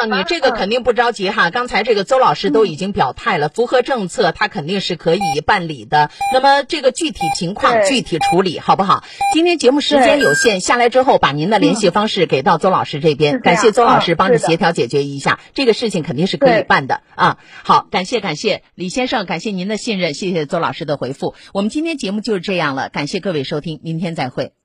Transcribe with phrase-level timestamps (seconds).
[0.00, 1.50] 啊，你这个肯定不着急哈。
[1.50, 6.10] 刚才这个邹老师都已经表态了，符合政策，他肯定是可以办理的。
[6.32, 9.04] 那么这个具体情况具体处理好不好？
[9.34, 17.36] 今天节目时间有限，下来之后把您的联系方式给到邹老师这边，感谢邹老师帮着协调解决一下，这个事情肯定是可以办的啊。
[17.62, 21.34] 好，感谢感谢李先生，感谢您的信任，谢谢邹老师的回复。
[21.52, 24.59] 我们今天节目就是这样了，感谢各位收听，明天再会。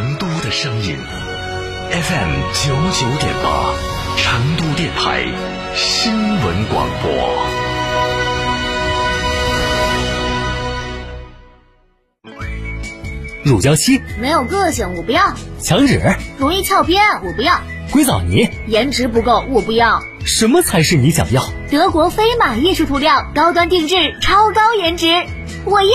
[0.00, 0.96] 成都的声音
[1.90, 3.74] ，FM 九九点八，
[4.16, 5.26] 成都电台
[5.74, 7.12] 新闻广播。
[13.44, 16.00] 乳胶漆没有个性，我不要；墙纸
[16.38, 17.60] 容易翘边，我不要；
[17.92, 20.00] 硅藻泥颜值不够，我不要。
[20.24, 21.46] 什么才是你想要？
[21.70, 25.08] 德国飞马艺术涂料，高端定制，超高颜值，
[25.66, 25.90] 我要。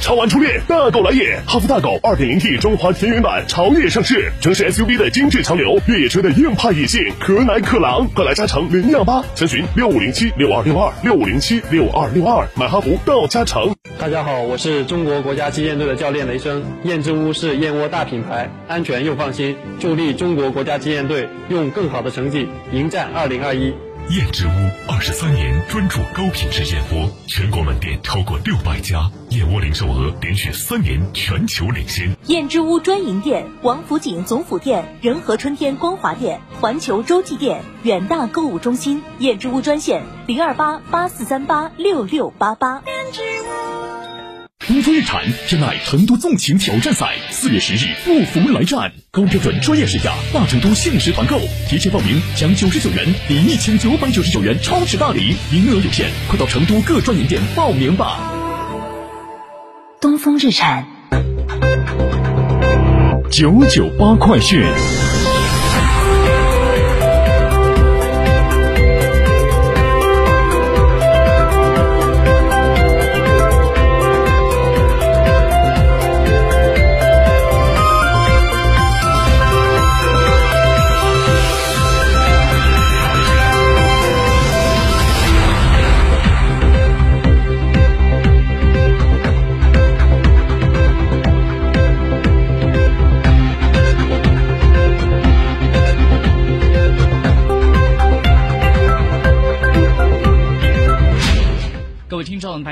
[0.00, 1.40] 超玩初恋，大狗来也！
[1.46, 13.74] 哈弗大狗 2.0T 中华田园版潮野上市，城市 SUV 的精致潮流，越野车的硬派野性，可奶可狼，快来加诚零幺八，详询六五零七六二六二六五零七六二六二，买哈弗到加诚。
[13.98, 16.62] 大家好，我是中国国家击剑队的教练雷声。
[16.84, 23.72] 燕之屋是燕窝大品牌，安全又放心，助力中国国家击剑队用更好的成绩迎战二零二一。
[24.10, 24.50] 燕之屋
[24.86, 32.14] 二十三年专注高品质燕窝，全国门店超过六百家，燕窝零售额连续三年全球领先。
[32.26, 39.02] 燕之屋专营店：王府井总府店、仁和春天光华店、环球洲际店、远大购物中心。
[39.20, 42.82] 燕之屋专线：零二八八四三八六六八八。
[44.66, 58.32] 东风日产天籁成都纵情挑战赛四月十日不服来战，高标准专业试驾，大成都限时团购，提前报名享九十九元抵一千九百九十九元超值大礼，名额有限，快到成都各专营店报名吧。
[60.00, 60.86] 东风日产
[63.30, 64.64] 九九八快讯。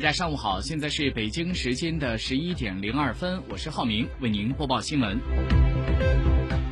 [0.00, 5.20] 大家上午好，现在是北京时间的十一点零二分，我是浩明，为您播报新闻。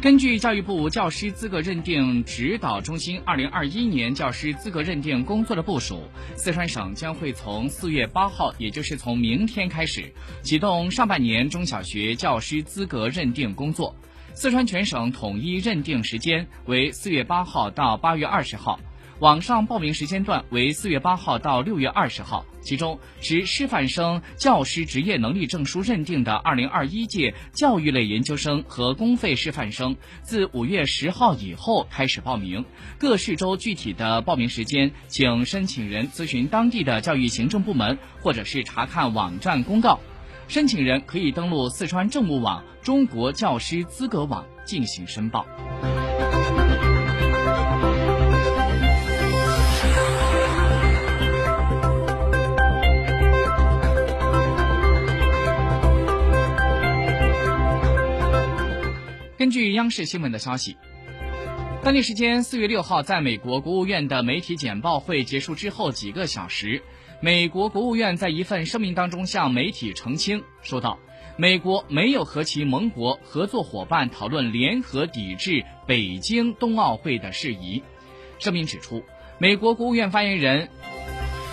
[0.00, 6.04] 根据教育部教师资格认定指导中心二零二一年教师资格认定工作的部署，
[6.36, 10.10] 四川省将会从四月八号，也就是从明天开始，
[10.40, 13.94] 启动上半年中小学教师资格认定工作。
[14.32, 18.80] 四川全省统一认定时间为四月八号到八月二十号。
[19.20, 32.64] 网上报名时间段为四月八号到六月二十号，其中持师范生教师职业能力证书认定的二零二一届教育类研究生和公费师范生，自五月十号以后开始报名。
[32.96, 39.98] 各市州具体的报名时间，请申请人咨询当地的教育行政部门，或者是查看网站公告。
[40.46, 45.44] 申请人可以登录四川政务网、中国教师资格网进行申报。
[59.38, 60.76] 根据央视新闻的消息，
[61.84, 66.82] 当地时间四月六号，在美国国务院的媒体简报会结束之后几个小时，
[67.20, 70.98] 美国国务院在一份声明当中向媒体澄清，说道
[71.38, 77.80] ：“美国没有和其盟国合作伙伴讨论联合抵制北京冬奥会的事宜。”
[78.40, 79.04] 声明指出，
[79.38, 80.68] 美国国务院发言人。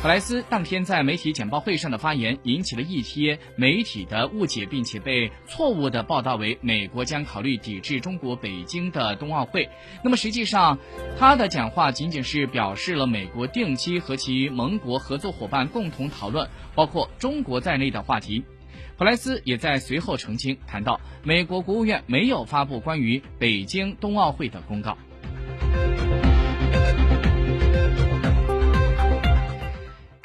[0.00, 9.68] 普莱斯当天在媒体简报会上的发言引起了一些媒体的误解，并且被错误的报道为美国将考虑抵制中国北京的冬奥会。
[10.04, 10.78] 那么实际上，
[11.18, 18.44] 他的讲话仅仅是表示了美国定期和其盟国合作伙伴共同讨论包括中国在内的话题。
[18.96, 24.96] 普莱斯也在随后澄清，谈到美国国务院没有发布关于北京冬奥会的公告。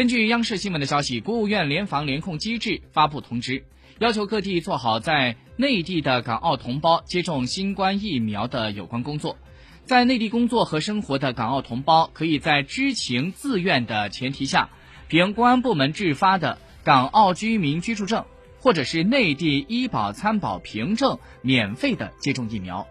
[0.00, 3.64] 根据央视新闻的消息，国务院联防联控机制发布通知，
[3.98, 9.36] 要求各地做好在内地的港澳同胞接种新冠疫苗的有关工作。
[9.84, 14.70] 在内地工作和生活的港澳同胞，可以在知情自愿的前提下，
[15.08, 18.24] 凭公安部门制发的港澳居民居住证
[18.58, 22.86] 或者是内地医保参保凭证免费的接种疫苗。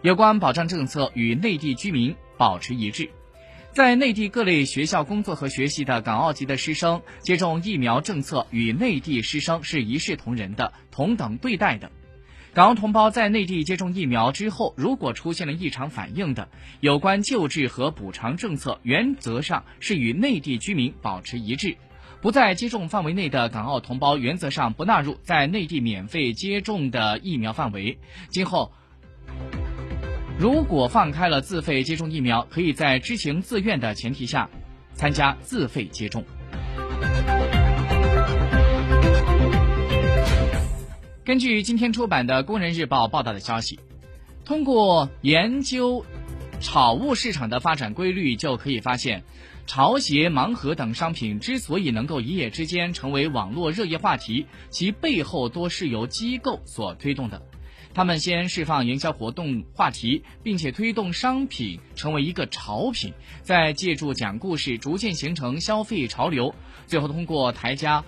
[0.00, 3.10] 有关保障政策与内地居民保持一致。
[3.74, 11.90] 在内地各类学校工作和学习的港澳籍的师生接种疫苗政策与内地师生是一视同仁的、同等对待的。
[12.52, 16.48] 港澳同胞在内地接种疫苗之后，如果出现了异常反应的，
[16.78, 21.76] 有关救治和补偿政策原则上是与内地居民保持一致。
[22.20, 27.98] 不在接种范围内的港澳同胞原则上不纳入在内地免费接种的疫苗范围。
[28.28, 28.72] 今后。
[30.36, 34.50] 如果放开了自费接种疫苗，可以在知情自愿的前提下
[34.92, 36.24] 参加自费接种。
[41.24, 43.78] 根据今天出版的《工人日报》报道的消息，
[44.44, 46.04] 通过研究
[46.60, 49.22] 炒物市场的发展规律，就可以发现，
[49.66, 57.40] 潮鞋、盲盒等商品之所以能够一夜之间成为网络热议话题，其背后多是由机构所推动的。
[57.94, 66.56] 他们先释放营销活动话题，并且推动商品成为一个潮品，再借助讲故事逐渐形成消费潮流，
[66.88, 68.04] 最后通过抬价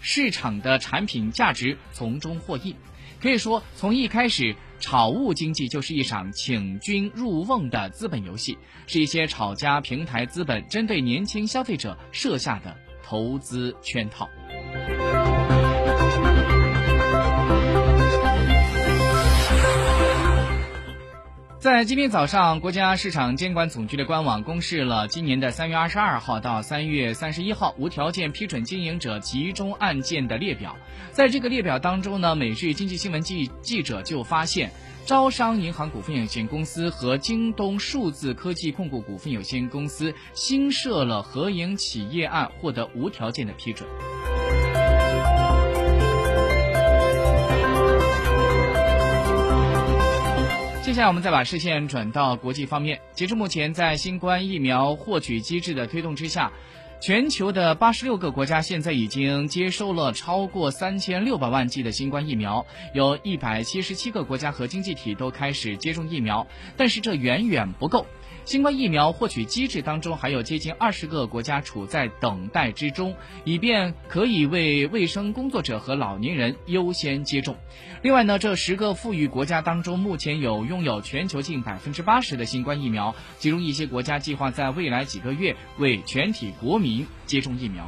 [0.00, 2.76] 市场的产品价值从中获益。
[3.20, 8.56] 可以说，从一开始，炒物经济就是一场请君入瓮的资本游戏，
[8.86, 14.28] 是一些炒家平台资本针对年轻消费者设下的投资圈套。
[21.76, 30.74] 在今天早上，国家市场监管总局的官网公示了今年的三月二十二号到三月三十一号无条件批准经营者集中案件的列表。
[31.12, 34.70] 在这个列表当中呢，每日经济新闻记记者就发现，
[35.04, 43.86] 招商银行股份有限公司和京东数字科技控股股份有限公司新设了合营企业案，获得无条件的批准。
[50.86, 53.00] 接下来，我们再把视线转到国际方面。
[53.12, 56.52] 截至目前，在新冠疫苗获取机制的推动之下，
[57.00, 66.46] 全球的八十六个国家现在已经接收了超过三千六百万剂的新冠疫苗，有一百七十七个国家和经济体都开始接种疫苗，
[66.76, 68.06] 但是这远远不够。
[68.46, 77.56] 新冠疫苗获取机制当中，还有接近二十个国家处在等待之中，以便可以为卫生工作者和老年人优先接种。
[78.02, 87.84] 另外呢，这十个富裕国家当中，目前有拥有全球近百分之八十的新冠疫苗，其中一些国家计划在未来几个月为全体国民接种疫苗。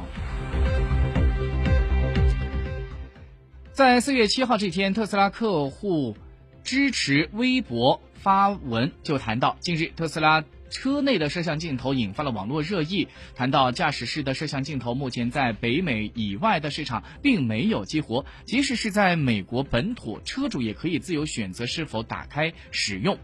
[3.71, 6.17] 在四月七号这天，特斯拉客户
[6.65, 8.01] 支持微博。
[8.19, 13.07] 发文就谈到，近日特斯拉车内的摄像镜头引发了网络热议。
[13.35, 23.17] 谈到驾驶室的摄像镜头，目前在北美以外的市场并没有激活，即使是在美国本土，车主也可以自由选择是否打开使用。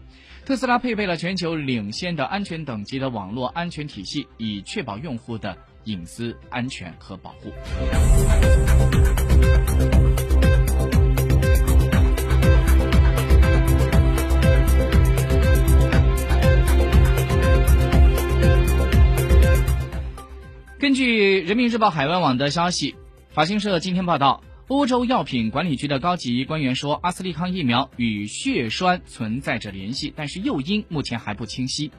[0.44, 7.52] 特斯拉配备了全球领先的安全等级的网络安全体系，以确保用户的隐私安全和保护。
[20.86, 22.94] 根据人民日报海外网的消息，
[23.30, 31.90] 法新社今天报道，欧洲药品管理局的高级官员说，阿斯利康疫苗与血栓存在着联系，但是诱因目前还不清晰。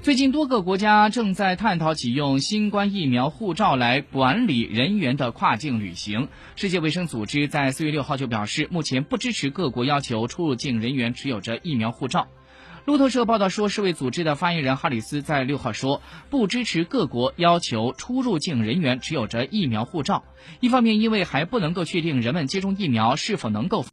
[0.00, 6.28] 最近，多个国家正在探讨启用新冠疫苗护照来管理人员的跨境旅行。
[6.56, 12.28] 世界卫生组织在四月六号就表示，目前不支持各国要求出入境人员持有着疫苗护照。
[12.84, 20.24] 路透社报道说，世卫组织的发言人哈里斯在六号说，不支持各国要求出入境人员持有着疫苗护照。
[20.58, 23.80] 一方面，因为还不能够确定人们接种疫苗是否能够。